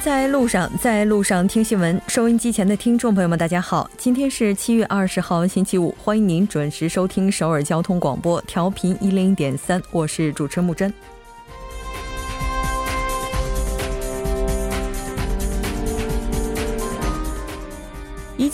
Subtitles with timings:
[0.00, 2.00] 在路上，在路上听新闻。
[2.08, 10.90] 收音机前的听众朋友们，大家好，今天是七月二十号，星期五，欢迎您准时收听首尔交通广播，调频一零点三，我是主持人木真。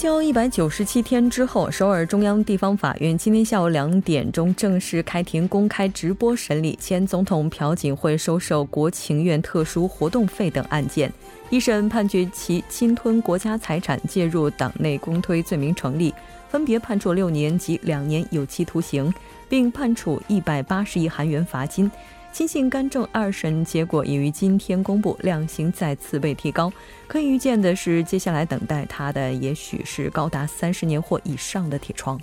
[0.00, 11.12] 交一百九十七天之后，首尔中央地方法院今天下午两点钟正式开庭公开直播审理前总统朴槿惠收受国情院特殊活动费等案件。
[11.50, 16.14] 一审判决其侵吞国家财产、介入党内公推罪名成立，
[16.48, 19.12] 分别判处六年及两年有期徒刑，
[19.50, 21.90] 并判处一百八十亿韩元罚金。
[22.32, 26.72] 亲信干政二审结果已于今天公布，量刑再次被提高。
[27.06, 32.18] 可以预见的是，接下来等待他的也许是高达三十年或以上的铁窗。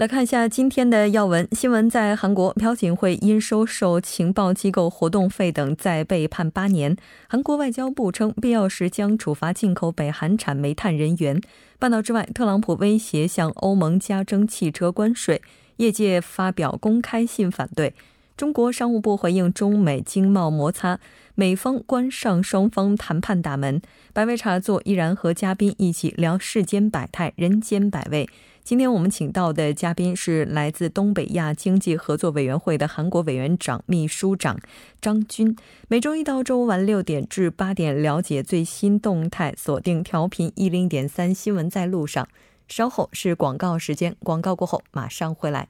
[0.00, 6.96] 来看一下今天的要闻新闻，在韩国，朴槿惠因收受情报机构活动费等，再被判八年。
[7.28, 11.38] 韩国外交部称，必要时将处罚进口北韩产煤炭人员。
[11.78, 15.42] 半岛之外，特朗普威胁向欧盟加征汽车关税，
[15.76, 17.92] 业界发表公开信反对。
[18.38, 20.98] 中国商务部回应中美经贸摩擦，
[21.34, 23.82] 美方关上双方谈判大门。
[24.14, 28.26] 百味茶座依然和嘉宾一起聊世间百态，人间百味。
[28.62, 34.60] 今天我们请到的嘉宾是来自东北亚经济合作委员会的韩国委员长、秘书长
[35.00, 35.56] 张军。
[35.88, 42.28] 每周一到周五晚六点至八点，了解最新动态，锁定调频一零点三新闻在路上。
[42.68, 45.68] 稍后是广告时间，广告过后马上回来。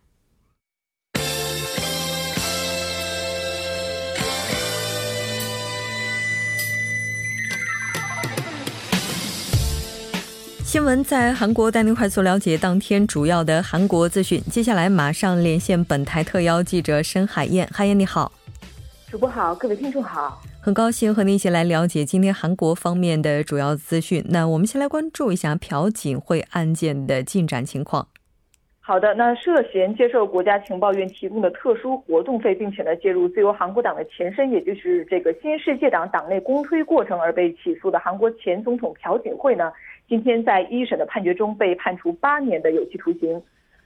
[10.71, 14.41] 新闻在韩国带您快速了解当天主要的韩国资讯。
[14.43, 17.69] 接下来马上连线本台特邀记者申海燕。
[17.73, 18.31] 海燕你好，
[19.11, 24.25] 主播好，各位听众好，很高兴和您一起来了解今天韩国方面的主要资讯。
[24.29, 28.07] 那我们先来关注一下朴槿惠案件的进展情况。
[28.79, 39.73] 好的，那涉嫌接受国家情报院提供的特殊活动费，并且呢介入自由韩国党的前身，也就是这个新世界党党内公推过程而被起诉的韩国前总统朴槿惠呢？
[40.11, 43.41] 今天在一审的判决中被判处八年的有期徒刑。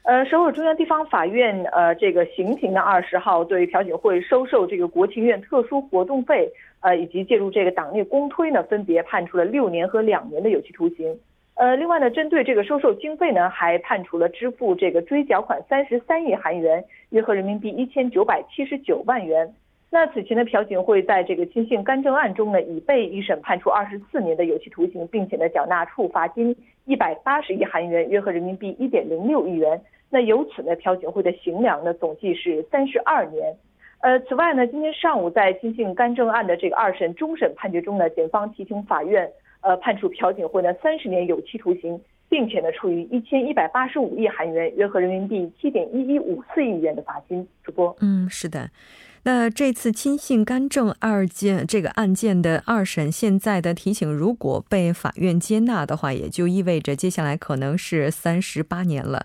[0.04, 11.14] 呃，首尔中央地方法院呃这个刑庭呢二十号对朴槿惠收受这个国情院特殊活动费，呃以及介入这个党内公推呢，分别判处了六年和两年的有期徒刑。
[11.56, 19.52] 呃，另外呢，针对这个收受经费呢，还判处了支付这个追缴款三十三亿韩元，约合人民币一千九百七十九万元。
[19.94, 29.81] 那此前的朴槿惠在这个亲信干政案中呢，已被一审判处二十四年的有期徒刑，并且呢缴纳处罚金一百八十亿韩元，约合人民币一点零六亿元。
[30.10, 33.54] 那由此呢，朴槿惠的刑量呢总计是三十二年。
[34.00, 47.47] 呃，此外呢，今天上午在亲信干政案的这个二审终审判决中呢，检方提请法院呃判处朴槿惠呢三十年有期徒刑，并且呢处于一千一百八十五亿韩元，约合人民币七点一一五四亿元的罚金。
[47.62, 48.69] 主播，嗯，是的。
[49.26, 59.24] 那这次亲信干政二件这个案件的二审，现在的提请如果被法院接纳的话，也就意味着接下来可能是三十八年了。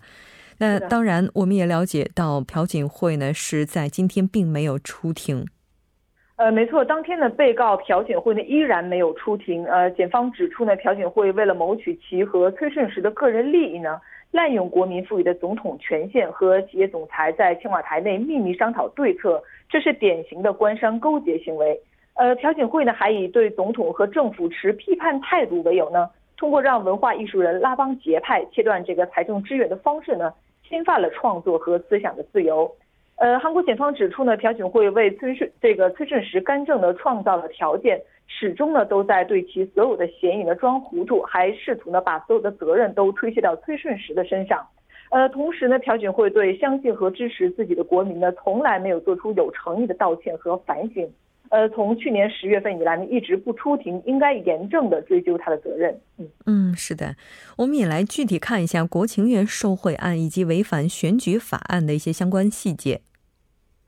[0.60, 5.46] 那当然，我们也了解到朴槿惠呢是在今天并没有出庭。
[6.38, 9.66] 呃，没错，当天的被告朴槿惠呢依然没有出庭。
[9.66, 14.00] 呃，检方指出呢，朴槿惠为了谋取其和崔顺实的个人利益呢。
[14.32, 21.80] 滥用国民赋予的总统权限和企业总裁在青瓦台内秘密商讨对策，这是典型的官商勾结行为。
[22.16, 30.34] 呃，朴槿惠呢还以对总统和政府持批判态度为由呢，通过让文化艺术人拉帮结派、切断这个财政支援的方式呢，
[30.68, 32.70] 侵犯了创作和思想的自由。
[33.16, 38.02] 呃，韩国检方指出呢，朴槿惠为崔顺这个崔顺实干政呢创造了条件。
[38.32, 44.64] 始终呢都在对其所有的嫌疑呢装糊涂，还试图呢把所有的责任都推卸到崔顺实的身上。
[45.10, 51.10] 呃，同时呢，朴槿惠对相信和支持自己的国民呢，从来没有做出有诚意的道歉和反省。
[51.50, 56.00] 呃，从去年十月份以来呢，一直不出庭，应该严正的追究他的责任。
[56.20, 57.16] 嗯嗯，是的，
[57.58, 63.02] 我们也来具体看一下国情院受贿案以及违反选举法案的一些相关细节。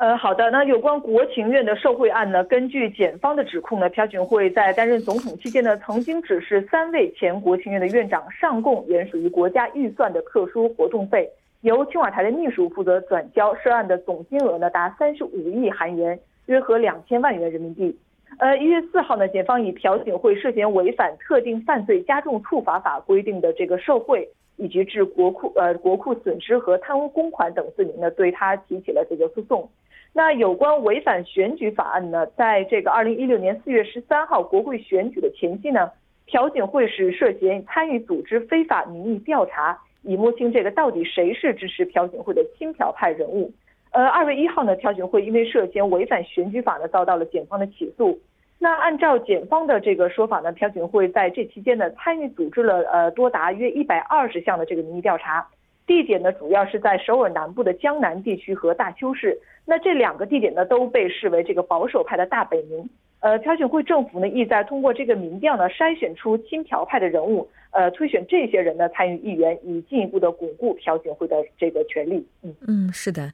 [0.02, 0.50] 呃，好的。
[0.50, 2.44] 那有关国情院的受贿案呢？
[2.46, 11.30] 根据检方的指控呢，朴槿惠在担任总统期间呢，曾经指示三位前国情院的院长上供原属于国家预算的特殊活动费，
[11.62, 17.96] 由青瓦台的秘书负责转交，涉案的总金额呢达三十五亿韩元，约合两千万元人民币。
[18.40, 29.70] 呃，一月四号呢，检方以朴槿惠涉嫌违反特定犯罪加重处罚法规定的这个受贿，以及致国库呃国库损失和贪污公款等罪名呢，对他提起了这个诉讼。
[30.14, 35.90] 那有关违反选举法案呢，在这个二零一六年四月十三号国会选举的前夕呢，
[36.28, 43.54] 朴槿惠是涉嫌参与组织非法民意调查，以摸清这个到底谁是支持朴槿惠的亲朴派人物。
[43.92, 48.20] 呃，二月一号呢，朴槿惠因为涉嫌违反选举法呢，遭到了检方的起诉。
[48.60, 55.48] 那按照检方的这个说法呢，朴槿惠在这期间呢，参与组织了呃多达约一百二十项的这个民意调查。
[55.86, 59.38] 地点呢，主要是在首尔南部的江南地区和大邱市。
[59.66, 62.90] 那这两个地点呢，都被视为这个保守派的大本营。
[63.20, 72.26] 呃，朴槿惠政府呢，意在通过这个民调呢，筛选出亲朴派的人物，呃，推选这些人呢参与议员，以进一步的巩固朴槿惠的这个权利。
[72.42, 73.32] 嗯嗯，是的。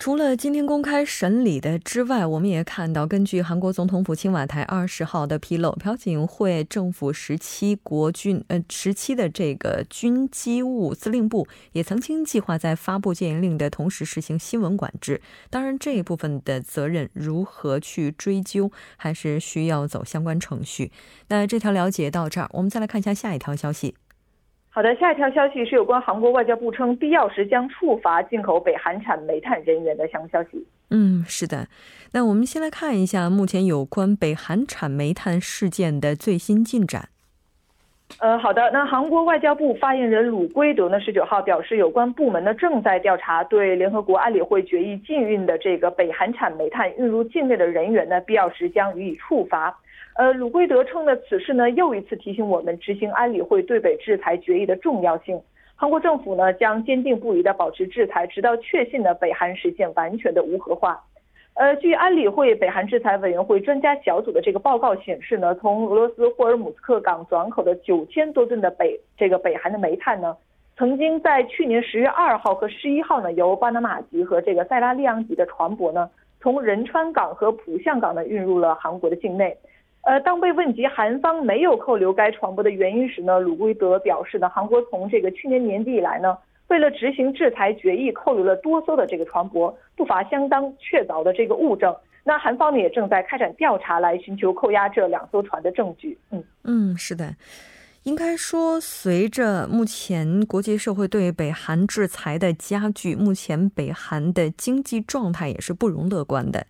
[0.00, 15.20] 除了今天公开审理的之外，我们也看到，根据韩国总统府青瓦台二十号的披露，朴槿惠政府时期国军呃时期的这个军机务司令部也曾经计划在发布戒严令的同时实行新闻管制。
[15.50, 20.92] 当然，这一部分的责任如何去追究，还是需要走相关程序。
[21.26, 23.96] 那这条了解到这儿，我们再来看一下下一条消息。
[24.78, 30.64] 好的，下一条消息是有关韩国外交部称必要时将处罚进口北韩产煤炭人员的相关消息。
[30.90, 31.66] 嗯，是的。
[32.12, 37.08] 那我们先来看一下目前有关北韩产煤炭事件的最新进展。
[38.20, 38.68] 呃，好的。
[38.72, 49.78] 那韩国外交部发言人鲁圭德呢，十九号表示，有关部门呢正在调查对联合国安理会决议禁运的这个北韩产煤炭运入境内的人员呢，必要时将予以处罚。
[50.16, 55.40] 呃，鲁圭德称呢，此事呢又一次提醒我们执行安理会对北制裁决议的重要性。
[55.76, 61.00] 韩国政府呢将坚定不移地保持制裁，直到确信呢北韩实现完全的无核化。
[61.58, 70.36] 呃，据安理会北韩制裁委员会专家小组的这个报告显示呢，从俄罗斯霍尔姆斯克港转口的九千多吨的北这个北韩的煤炭呢，
[70.76, 76.08] 曾经在去年十月二号和十一号呢，由巴拿马籍和这个塞拉利昂籍的船舶呢，
[76.40, 79.56] 从仁川港和浦项港呢运入了韩国的境内。
[80.02, 91.94] 呃，当被问及韩方没有扣留该船舶的原因时呢，鲁圭德表示呢，韩国从这个去年年底以来呢，为了执行制裁决议，扣留了多艘的这个船舶，不乏相当确凿的这个物证。
[92.24, 96.18] 那韩方呢也正在开展调查，来寻求扣押这两艘船的证据。
[96.30, 97.34] 嗯嗯，是的，
[98.02, 106.66] 应该说，随着目前国际社会对北韩制裁的加剧，目前北韩的经济状态也是不容乐观的。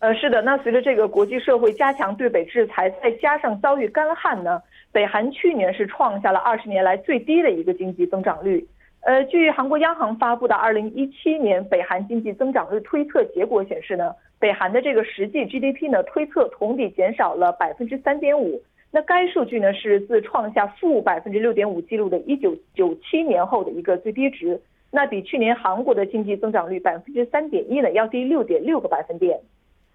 [0.00, 4.60] 呃，是的，那随着这个国际社会加强对北制裁，再加上遭遇干旱呢，
[4.92, 8.64] 北韩去年是创下了二十年来最低的一个经济增长率。
[9.02, 18.60] 呃，据韩国央行发布的二零一七年北韩经济增长率推测结果显示呢，北韩的这个实际 GDP 呢推测同比减少了百分之三点五。
[18.90, 24.60] 那该数据呢是自创下负百分之六点五记录的一九九七年后的一个最低值。
[24.90, 29.38] 那比去年韩国的经济增长率百分之三点一呢要低六点六个百分点。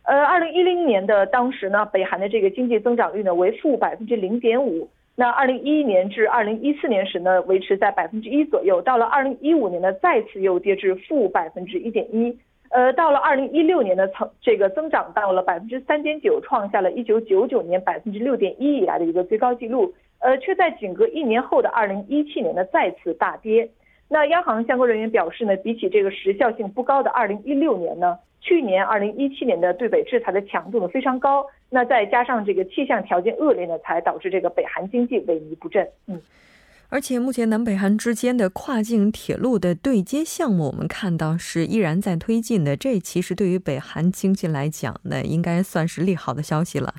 [0.03, 4.89] 呃，二零一零年的当时呢，北韩的这个经济增长率呢为负百分之零点五。
[5.15, 8.81] 那二零一一年至二零一四年时呢，维持在百分之一左右。
[8.81, 12.35] 到了二零一五年呢，再次又跌至负百分之一点一。
[12.69, 19.93] 呃，到了二零一六年呢，曾这个增长到了百分之三点九，创下了一九九九年百分之六点一以来的一个最高纪录。
[20.19, 23.69] 呃，却在仅隔一年后的二零一七年呢，再次大跌。
[24.13, 28.15] 那央行相关人员表示呢，比起这个时效性不高的二零一六年呢。
[28.41, 35.87] 去年二零一七年的对北制裁的强度呢非常高，那再加上这个气象条件恶劣呢，才导致这个北韩经济萎靡不振。
[36.07, 36.21] 嗯，
[36.89, 42.75] 而且目前南北韩之间的跨境铁路的对接项目，我们看到是依然在推进的。
[42.77, 46.93] 这其实对于北韩经济来讲呢，应该算是利好的消息了。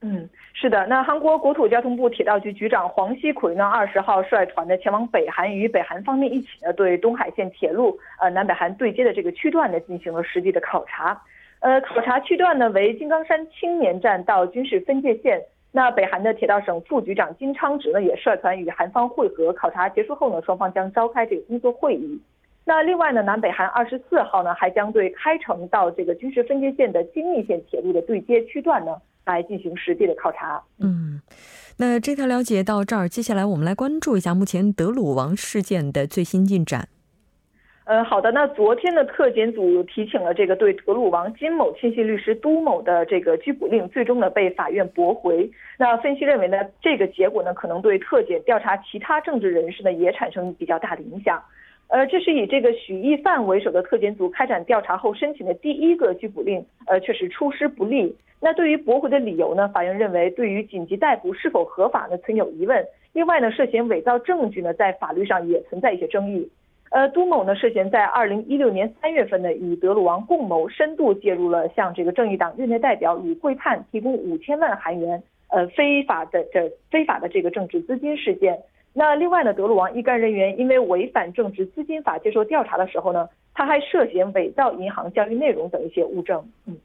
[0.00, 0.28] 嗯。
[0.60, 11.16] 是的，那韩国国土交通部铁道局局长黄锡奎呢，二十号率团呢前往北韩，与北韩方面一起呢对东海线铁路呃南北韩对接的这个区段呢进行了实地的考察。
[11.60, 15.40] 呃，考察区段呢为金刚山青年站到军事分界线。
[15.70, 19.52] 那北韩的铁道省副局长金昌直呢也率团与韩方会合。
[19.52, 22.20] 考察结束后呢，双方将召开这个工作会议。
[22.64, 28.96] 那另外呢，南北韩二十四号呢还将对开城到这个军事分界线的金密线铁路的对接区段呢。
[29.32, 30.62] 来进行实地的考察。
[30.78, 31.20] 嗯，
[31.78, 36.88] 那这条了解到这儿，接下来我们来关注一下目前德鲁王事件的最新进展。
[37.84, 38.30] 呃，好的。
[38.32, 45.50] 那昨天的特检组提请了这个对德鲁王金某亲信律师都某的这个拘捕令，最终呢被法院驳回。
[45.78, 51.42] 那分析认为呢，这个结果呢可能对特检调查其他政治人士呢也产生比较大的影响。
[51.88, 58.14] 呃，这是以这个许义范为首的特检组开展调查后申请的第一个拘捕令，呃，确实出师不利。
[58.40, 59.66] 那对于驳回的理由呢？
[59.68, 62.86] 法院认为，对于紧急逮捕是否合法呢，存有疑问。
[63.12, 66.48] 另外呢，涉嫌伪造证据呢，在法律上也存在一些争议。
[66.90, 78.58] 呃，都某呢涉嫌在二零一六年三月份呢，与德鲁王共谋，深度介入了向这个正义党院内代表李会判提供五千万韩元，呃，非法的这非法的这个政治资金事件。
[78.98, 86.44] 那另外呢，德鲁王一干人员因为违反政治资金法接受调查的时候呢，他还涉嫌伪造银行交易内容等一些物证。
[86.66, 86.76] 嗯。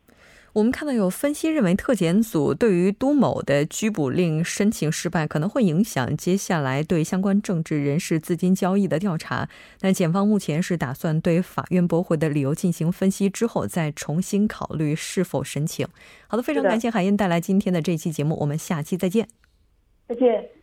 [0.54, 9.50] 我们看到有分析认为，特检组对于都某的拘捕令申请失败，可能会影响接下来对相关政治人士资金交易的调查。
[9.82, 15.88] 那检方目前是打算对法院驳回的理由进行分析之后，再重新考虑是否申请。
[16.28, 19.28] 好的，非常感谢海燕带来今天的这期节目，我们下期再见。
[20.08, 20.63] 再见。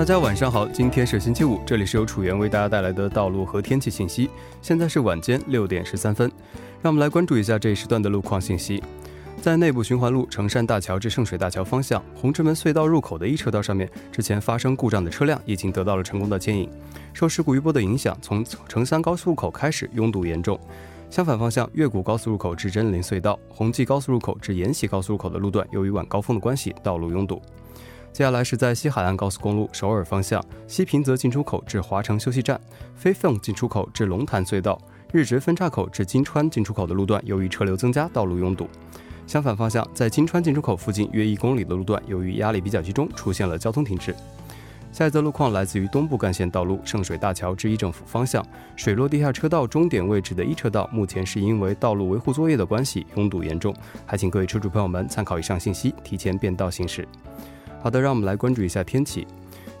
[0.00, 4.30] 大家晚上好，今天是星期五，这里是由楚源为大家带来的道路和天气信息。
[4.62, 6.26] 现在是晚间六点十三分，
[6.80, 8.82] 让我们来关注一下这一时段的路况信息。
[9.42, 16.66] 在内部循环路成山大桥至圣水大桥方向红之门隧道入口的一车道上面，之前发生故障的车辆已经得到了成功的牵引。
[17.12, 20.58] 受事故余波的影响，从成三高速入口开始拥堵严重。
[21.10, 27.42] 相反方向越谷高速入口至真林隧道、红际高速入口至延禧高速入口的路段，由于晚高峰的关系，道路拥堵。
[28.12, 32.60] 接下来是在西海岸高速公路首尔方向西平泽进出口至华城休息站、
[32.94, 34.80] 飞凤进出口至龙潭隧道、
[35.12, 38.68] 日直分岔口至金川进出口的路段，由于车流增加，道路拥堵。
[39.26, 44.14] 相反方向，在金川进出口附近约一公里的路段，由于压力比较集中，出现了交通停滞。
[44.92, 53.72] 下一则路况来自于东部干线道路圣水大桥至一政府方向水落地下车道终点位置的一车道，目前是因为道路维护作业的关系，拥堵严重，
[54.04, 57.06] 还请各位车主朋友们参考以上信息，提前变道行驶。
[57.82, 59.26] 好的，让我们来关注一下天气。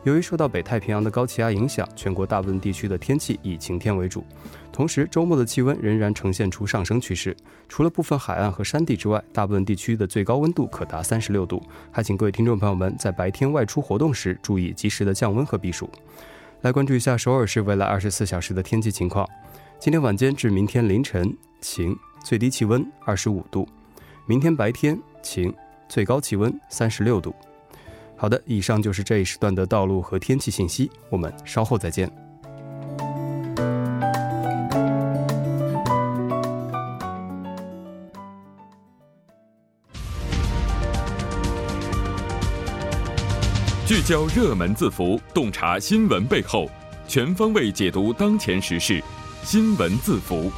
[0.04, 4.24] 由于受到北太平洋的高气压影响，全国大部分地区的天气以晴天为主。
[4.72, 7.36] 同时，周末的气温仍然呈现出上升趋势。
[7.68, 11.62] 除了部分海岸和山地之外，大部分地区的最高温度可达三十六度。
[11.90, 15.90] 还请各位听众朋友们在白天外出活动时注意及时的降温和避暑。
[16.62, 19.28] 来关注一下首尔市未来二十四小时的天气情况。
[19.78, 23.66] 今天晚间至明天凌晨晴，最低气温二十五度；
[24.24, 25.52] 明天白天晴，
[25.90, 27.34] 最高气温三十六度。
[28.20, 32.06] 好的，以上就是这一时段的道路和天气信息，我们稍后再见。
[43.86, 46.68] 聚焦热门字符，洞察新闻背后，
[47.08, 49.02] 全方位解读当前时事，
[49.42, 50.52] 新闻字符。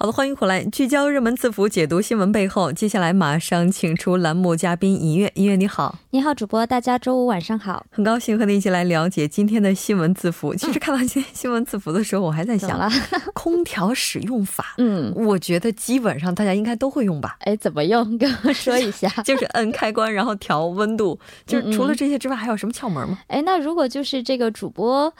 [0.00, 2.70] 好的，欢迎回来，聚焦热门字符，解读新闻背后。
[2.70, 10.54] 接下来马上请出栏目嘉宾尹月，尹月你好，你好，主播，大家周五晚上好，很高兴和你一起来了解今天的新闻字符。
[10.54, 12.88] 其实看到今天新闻字符的时候，我还在想，
[13.34, 17.36] 空调使用法， 嗯，我觉得基本上大家应该都会用吧？
[17.40, 18.16] 哎，怎么用？
[18.18, 19.08] 跟我说一下。
[19.26, 21.18] 就是摁开关，然后调温度。
[21.44, 23.18] 就是除了这些之外，还有什么窍门吗？
[23.26, 25.12] 哎，那如果就是这个主播。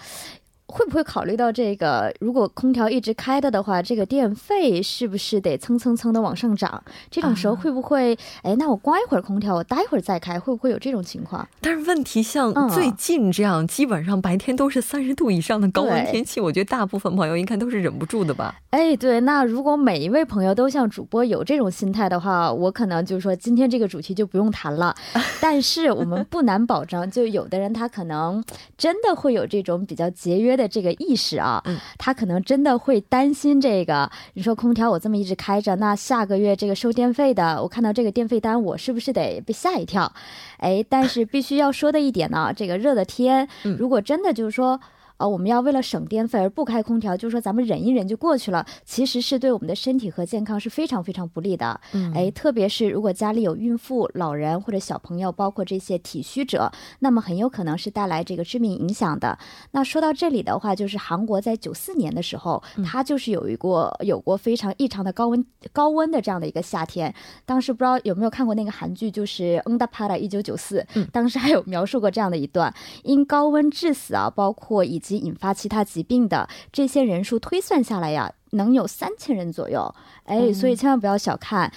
[0.69, 2.13] 会不会考虑到这个？
[2.21, 6.83] 如果空调一直开着的话，这个电费是不是得蹭蹭蹭的往上涨？
[7.11, 8.17] 这种时候会不会？
[8.43, 11.49] 哎，那我关一会儿空调，我待会儿再开，会不会有这种情况？
[11.63, 18.55] 但是问题像最近这样，基本上白天都是三十度以上的高温天气，我觉得大部分朋友应该都是忍不住的吧？
[18.69, 24.95] 哎，对，那如果每一位朋友都像主播有这种心态的话，我可能就是说今天这个主题就不用谈了。
[25.41, 28.45] 但是我们不难保证，就有的人他可能
[28.77, 30.58] 真的会有这种比较节约。
[30.59, 31.63] 的这个意识啊，
[31.97, 34.11] 他可能真的会担心这个。
[34.35, 40.13] 你说空调我这么一直开着，那下个月这个收电费的，我看到这个电费单，我是不是得被吓一跳？
[40.59, 43.49] 哎，但是必须要说的一点呢，这个热的天，
[43.79, 44.81] 如果真的就是说。
[45.19, 51.81] 呃，我们要为了省电费而不开空调，就是说咱们忍一忍就过去了，其实是对我们的身体和健康是非常非常不利的。
[51.93, 56.71] 嗯，哎，特别是如果家里有孕妇、老人或者小朋友，包括这些体虚者，
[57.01, 59.37] 那么很有可能是带来这个致命影响的。
[59.73, 67.13] 那说到这里的话，就是韩国在九四年的时候，它就是有一过有过非常异常的高温高温的这样的一个夏天。
[67.45, 72.73] 当时不知道有没有看过那个韩剧，就是《恩达帕拉一九九四》，当时还有描述过这样的一段，
[73.03, 75.03] 因高温致死啊，包括以。
[75.09, 79.95] 及引发其他疾病的这些人数推算下来呀，能有三千人左右。
[80.25, 81.73] 哎，所以千万不要小看。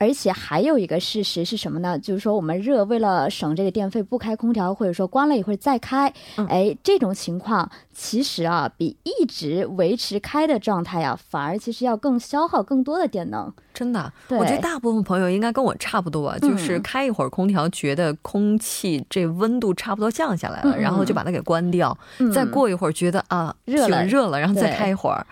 [0.00, 1.98] 而且还有一个事实是什么呢？
[1.98, 6.10] 就是说我们热为了省这个电费不开空调，或者说关了一会儿再开，
[6.48, 13.52] 哎，这种情况其实啊比一直维持开的状态呀，反而其实要更消耗更多的电能。
[13.74, 21.96] 真的，我觉得大部分朋友应该跟我差不多，就是开一会儿空调，觉得空气这温度差不多降下来了，然后就把它给关掉，
[22.32, 24.02] 再过一会儿觉得啊热了。
[24.06, 25.26] 热了，然后再开一会儿。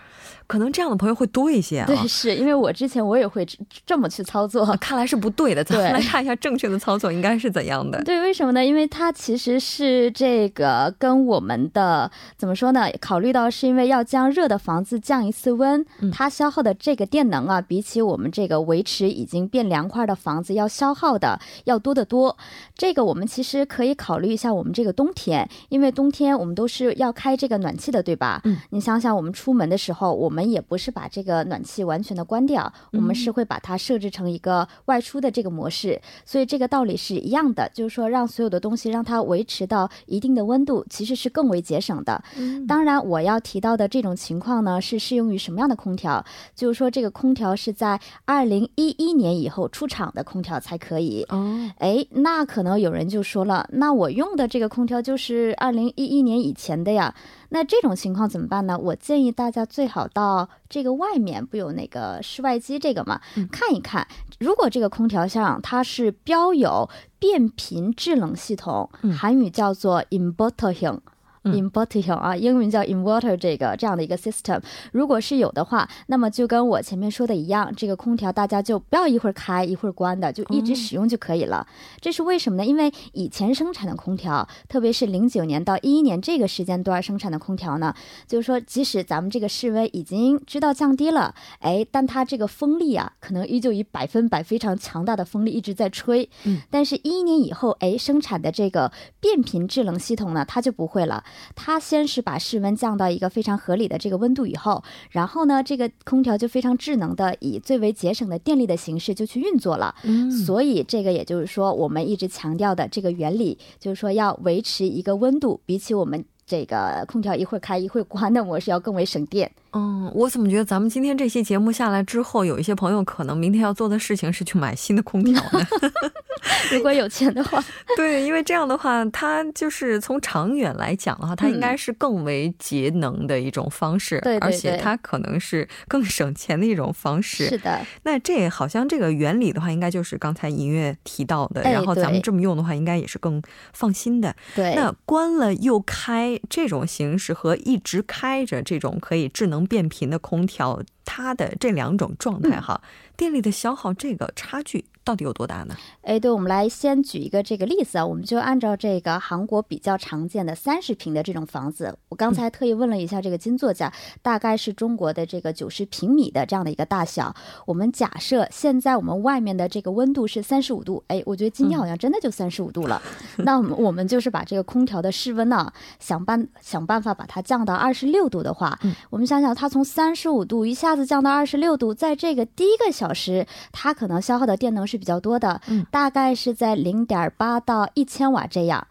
[0.49, 1.85] 可能这样的朋友会多一些啊。
[1.85, 3.47] 对，是因为我之前我也会
[3.85, 5.63] 这么去操作， 看来是不对的。
[5.63, 8.03] 咱们来看一下正确的操作应该是怎样的。
[8.03, 8.65] 对，为什么呢？
[8.65, 12.87] 因为它其实是这个跟我们的怎么说呢？
[12.99, 22.35] 考虑到是因为要将热的房子降一次温，它消耗的这个电能啊，比起我们这个维持已经变凉快的房子要消耗的要多得多。
[22.75, 28.41] 这个我们其实可以考虑一下我们这个冬天，因为冬天我们都是要开这个暖气的，对吧？
[28.45, 28.57] 嗯。
[28.71, 42.23] 你想想，我们出门的时候，我们我们也不是把这个暖气完全的关掉，我们是会把它设置成一个外出的这个模式，所以这个道理是一样的，就是说让所有的东西让它维持到一定的温度，其实是更为节省的。
[42.67, 46.23] 当然，我要提到的这种情况呢，是适用于什么样的空调？
[46.55, 51.25] 就是说这个空调是在二零一一年以后出厂的空调才可以。
[51.29, 57.13] 哦，哎，那可能有人就说了，那我用的这个空调就是二零一一年以前的呀。
[57.49, 58.77] 那这种情况怎么办呢？
[58.77, 63.19] 我建议大家最好到这个外面不有那个室外机这个嘛，
[63.51, 64.07] 看一看。
[64.39, 70.99] 如果这个空调上它是标有变频制冷系统，韩语叫做 inverter。
[71.43, 81.65] Inverter 啊，英文叫 inverter 这个这样的一个 system，如果是有的话，那么就跟我前面说的一样，这个空调大家就不要一会儿开一会儿关的，就一直使用就可以了。
[82.01, 82.65] 这是为什么呢？
[82.65, 87.93] 因为以前生产的空调，特别是零九年到一一年这个时间段生产的空调呢，
[88.27, 96.29] 就是说即使咱们这个室温已经知道降低了，哎，但它这个风力啊，可能依旧以百分百非常强大的风力一直在吹。
[96.43, 101.23] 嗯，但是一一年以后，哎，生产的这个变频制冷系统呢，它就不会了。
[101.55, 109.93] 它先是把室温降到一个非常合理的这个温度以后，然后呢，这个空调就非常智能的以最为节省的电力的形式就去运作了。
[110.03, 119.49] 嗯，所以这个也就是说，我们一直强调的这个原理，就是说要维持一个温度，比起我们这个空调一会儿开一会儿关的模式要更为省电。
[119.71, 125.67] 嗯，我怎么觉得咱们今天这期节目下来之后，有一些朋友可能明天要做的事情是去买新的空调呢？
[126.73, 127.63] 如果有钱的话，
[127.95, 137.45] 对，因为这样的话，它就是从长远来讲的话，它应该是更为节能的一种方式，对，而且它可能是更省钱的一种方式。
[137.49, 143.39] 是的，那这好像这个原理的话，应该就是刚才音乐提到的，然后咱们这么用的话，应该也是更
[143.73, 144.35] 放心的。
[144.55, 149.69] 对，那关了又开这种形式和一直开着这种可以智能。
[149.69, 152.79] 变频的空调，它的这两种状态哈，
[153.17, 154.85] 电力的消耗这个差距。
[155.01, 155.75] 到底有多大呢？
[156.03, 163.91] 哎，对，我们来先举一个这个例子啊，我们就按照这个韩国比较常见的三十平的这种房子，我刚才特意问了一下这个金作家，
[164.21, 167.35] 大概是中国的这个九十平米的这样的一个大小。
[167.65, 173.01] 我们假设现在我们外面的这个温度是三十五度，哎，我觉得今天好像真的就三十五度了。
[173.37, 178.77] 那我们我们就是把这个空调的室温呢，想办想办法把它降到二十六度的话，
[179.09, 184.99] 我们想想它从三十五度一下子降到二十六度，在这个第一个小时，它可能消耗的电能是。
[184.99, 188.85] 比较多的，嗯大概是在零点八到一千瓦这样。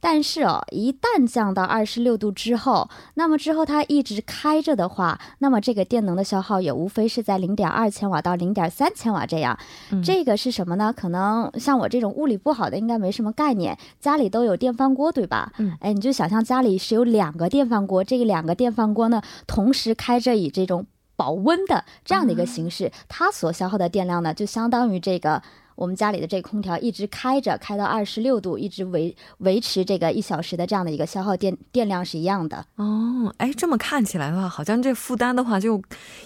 [0.00, 9.56] 但是哦，一旦降到二十六度之后，那么之后它一直开着的话，那么这个电能的消耗也无非是在零点二千瓦到零点三千瓦这样。
[10.02, 10.92] 这个是什么呢？
[10.92, 15.52] 可能像我这种物理不好的应该没什么概念，家里都有电饭锅对吧？
[15.58, 20.84] 嗯，哎，你就想象家里是有两个电饭锅，这个两个电饭锅呢同时开着，以这种。
[21.22, 25.40] 保温的这样的一个形式，它所消耗的电量呢，就相当于这个
[25.76, 32.66] 我们家里的这个空调一直开着，开到二十六度，一直维维持这个一小时的这样的一个消耗电电量是一样的。
[32.74, 35.80] 哦，哎，这么看起来的话，好像这负担的话就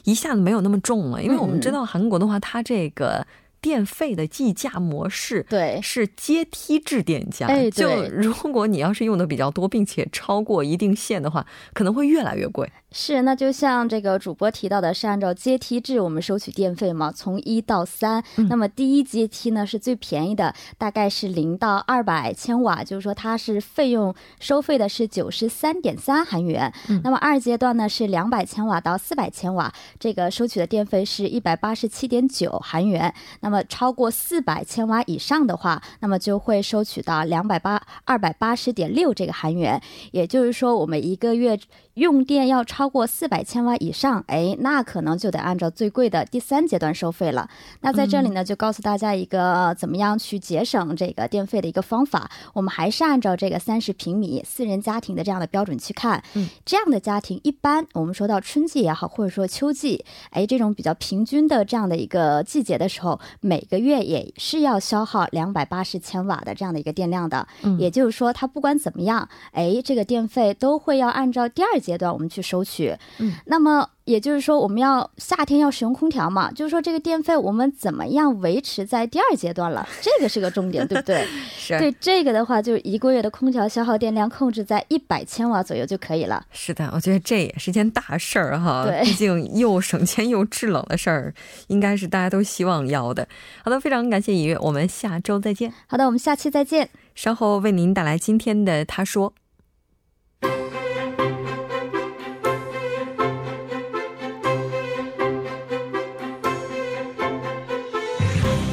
[0.04, 3.26] 一下子没有那么重了，因为我们知道韩国的话，它这个。
[3.66, 12.70] 电费的计价模式对是阶梯制电价，哎，就 如果你要是用的比较多，并且超过一定线的话，可能会越来越贵。
[12.92, 18.22] 是，那就像这个主播提到的，是按照阶梯制我们收取电费嘛，从一到三。
[18.48, 26.72] 那么第一阶梯呢是最便宜的，大概是零到二百千瓦，就是说它是费用收费的是九十三点三韩元。
[27.02, 33.12] 那么二阶段呢是两百千瓦到四百千瓦，这个收取的电费是一百八十七点九韩元。
[33.40, 39.80] 那么超过四百千瓦以上的话，那么就会收取到两百八二百八十点六这个韩元。
[40.12, 41.58] 也就是说，我们一个月。
[41.96, 47.48] 用电要超过四百千瓦以上，哎，那可能就得按照最贵的第三阶段收费了。
[47.80, 52.30] 那在这里呢，就告诉大家一个怎么样去节省这个电费的一个方法。
[52.52, 56.22] 我们还是按照这个三十平米四人家庭的这样的标准去看。
[56.34, 67.48] 嗯，这样的家庭一般我们说到春季也好，或者说秋季，哎，这种比较平均的这样的一个季节的时候，每个月也是要消耗两百八十千瓦的这样的一个电量的。
[67.62, 72.94] 嗯，也就是说，它不管怎么样，哎，这个电费都会要按照第二阶段我们去收取。
[73.18, 73.88] 嗯，那么。
[74.06, 76.48] 也就是说，我们要夏天要使用空调嘛？
[76.52, 79.84] 就是说，这个电费我们怎么样维持在第二阶段了？
[80.00, 81.26] 这个是个重点，对不对？
[81.58, 81.76] 是。
[81.76, 86.46] 对这个的话，就是一个月的空调消耗电量控制在一百千瓦左右就可以了。
[86.52, 88.84] 是的，我觉得这也是件大事儿哈。
[88.86, 91.34] 对，毕竟又省钱又制冷的事儿，
[91.66, 93.26] 应该是大家都希望要的。
[93.64, 95.74] 好的，非常感谢尹月，我们下周再见。
[95.88, 96.88] 好的，我们下期再见。
[97.16, 99.32] 稍后为您带来今天的他说。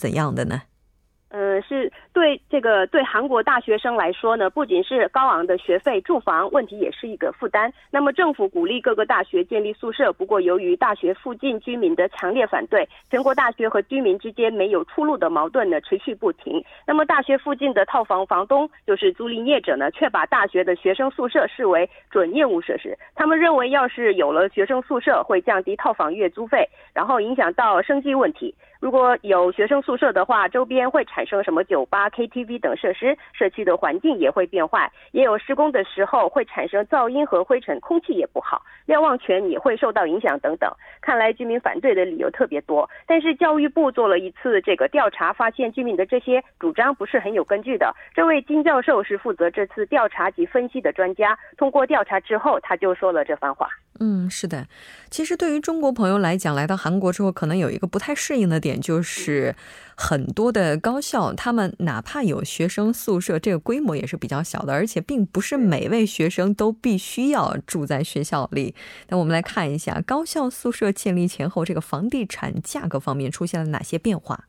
[1.37, 7.69] 嗯，是对这个对韩国大学生来说呢，不仅是高昂的学费、住房问题，也是一个负担。
[7.91, 16.63] 那么政府鼓励各个大学建立宿舍，不过由于大学附近居民的强烈反对，全国大学和居民之间没有出路的矛盾呢持续不停。
[16.87, 22.97] 那么大学附近的套房房东就是租赁业者呢，却把大学的学生宿舍视为准业务设施。
[23.13, 28.55] 他们认为，要是有了学生宿舍，会降低套房月租费，然后影响到生计问题。
[28.79, 34.91] 如果有学生宿舍的话，周边会产生什么酒吧、KTV 等设施，社区的环境也会变坏。
[35.11, 40.71] 也有施工的时候会产生噪音和灰尘，空气也不好，瞭望权也会受到影响等等。
[41.01, 42.89] 看来居民反对的理由特别多。
[43.07, 47.95] 但是教育部做了一次这个调查，发现居民的这些主张不是很有根据的。
[48.13, 51.37] 这位金教授是负责这次调查及分析的专家。
[51.57, 53.67] 通过调查之后，他就说了这番话。
[53.99, 54.65] 嗯，是的。
[55.09, 58.75] 其实对于中国朋友来讲，来到韩国之后，可能有一个不太适应的点。
[58.85, 59.55] 就是
[59.95, 68.75] 很多的高校，他们哪怕有学生宿舍，这个规模也是比较小的，而且并不是每位学生都必须要住在学校里。
[69.09, 74.45] 那我们来看一下高校宿舍建立前后，这个房地产价格方面出现了哪些变化？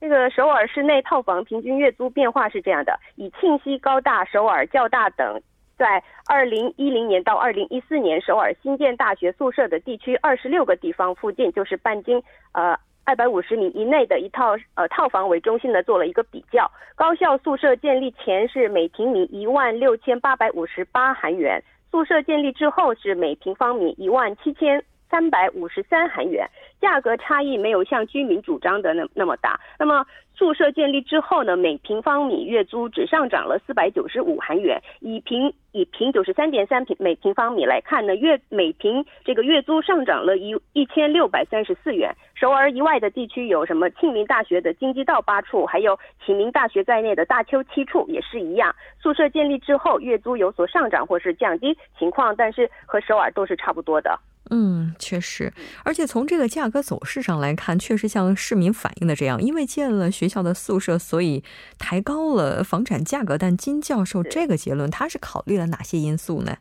[0.00, 5.40] 这个首尔市内套房平均月租变化是这样的：以庆熙、高大、首尔较大等
[5.78, 12.78] 在二零一零年到二零一四年首尔新建大学宿舍的地区二十六个地方附近，就是半径呃。
[13.08, 21.58] 二百五十米以内的一套呃套房为中心的做了一个比较，高校宿舍建立前是每平米一万六千八百五十八韩元，
[21.90, 26.48] 宿舍建立之后是每平方米一万七千三百五十三韩元，
[26.80, 29.58] 价格差异没有像居民主张的那那么大。
[29.78, 42.14] 那么宿舍建立之后呢，每平方米月租只上涨了四百九十五韩元，以平以平九十三点三平每平方米来看呢，月每平这个月租上涨了一一千六百三十四元。
[42.34, 54.16] 首尔以外的地区有什么庆明大学的京畿道八处，还有启明大学在内的大邱七处也是一样，宿舍建立之后月租有所上涨或是降低情况，但是和首尔都是差不多的。
[54.50, 55.52] 嗯，确实，
[55.84, 61.44] 而且从这个价格走势上来看，确实像市民反映的这样，因为建了学校的宿舍，所以
[61.78, 63.36] 抬高了房产价格。
[63.36, 66.56] 但金教授这个结论，他是考虑了哪些因素呢？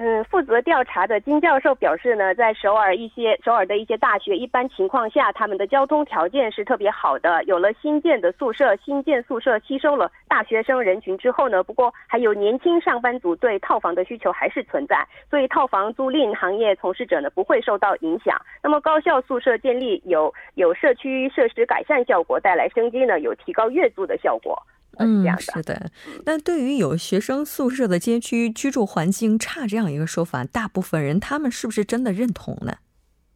[0.00, 7.42] 嗯，负责调查的金教授表示呢，在首尔一些首尔的一些大学，一般情况下，他们的交通条件是特别好的。
[7.46, 18.40] 有了新建的宿舍，新建宿舍吸收了大学生人群之后呢，不过还有年轻上班族对套房的需求还是存在，所以套房租赁行业从事者呢不会受到影响。
[18.62, 24.56] 那么高校宿舍建立有有社区设施改善效果，带来生机呢，有提高月租的效果。
[24.98, 25.90] 嗯，是的。
[26.26, 32.74] 那对于有学生宿舍的街区居住环境差这样一个说法，大部分人他们是不是真的认同呢？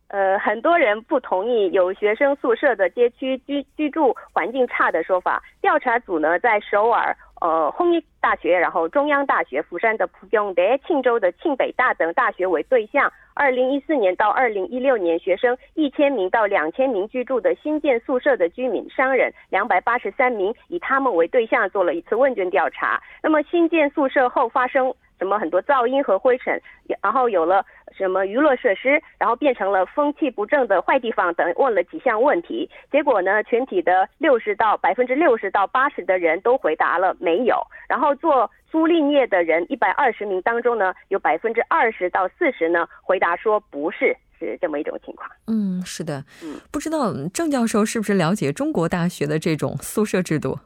[0.08, 5.42] 呃，很多人不同意有学生宿舍的街区居居住环境差的说法。
[5.62, 7.16] 调查组呢，在首尔。
[7.42, 13.12] 呃，弘益大学，然后中央大学、釜山的蒲경대庆州的庆北大等大学为对象。
[13.34, 23.02] 二零一四年到二零一六年，学生一千名到两千名居住的新建宿舍的居民、商人两百八十三名，以他们为对象做了一次问卷调查。
[23.20, 24.94] 那么新建宿舍后发生。
[25.22, 26.60] 什么很多噪音和灰尘，
[27.00, 27.64] 然后有了
[27.96, 37.56] 什么娱乐设施，然后变成了风气不正的坏地方等，问了几项问题，结果呢，全体的六十到百分之六十到八十的人都回答了没有。
[37.88, 45.30] 然后做租赁业的人一百二十名当中呢，有百分之二十到四十呢回答说不是，是这么一种情况。
[45.46, 50.58] 嗯，是的，嗯，不知道郑教授是不是了解中国大学的这种宿舍制度？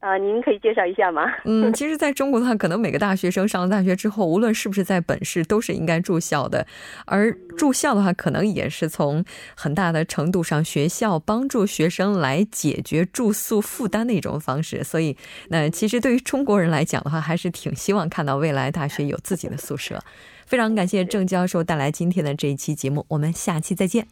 [0.00, 1.24] 啊，您可以介绍一下吗？
[1.44, 6.64] 嗯，其实，在中国的话，可能每个大学生上了大学之后，无论是不是在本市，都是应该住校的。
[7.04, 9.24] 而住校的话，可能也是从
[9.56, 14.84] 很大的程度上，学校帮助学生来解决住宿负担的一种方式。
[14.84, 15.16] 所以，
[15.48, 20.00] 那其实对于中国人来讲的话，还是挺希望看到未来大学有自己的宿舍。
[20.46, 24.06] 非常感谢郑教授带来今天的这一期节目，我们下期再见。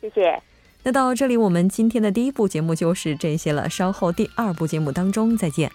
[0.00, 0.40] 谢谢。
[0.86, 3.68] 那到这里，我们今天的第一部节目就是这些了。
[3.68, 5.68] 稍后第二部节目当中再见。